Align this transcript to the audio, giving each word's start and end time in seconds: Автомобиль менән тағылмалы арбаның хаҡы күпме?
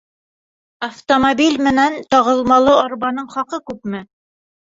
Автомобиль 0.87 1.59
менән 1.67 1.99
тағылмалы 2.15 2.73
арбаның 2.85 3.31
хаҡы 3.35 3.59
күпме? 3.71 4.01